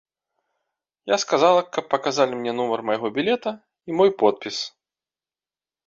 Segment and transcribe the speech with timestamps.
[1.11, 4.57] Я сказала, каб паказалі мне нумар майго білета і мой подпіс.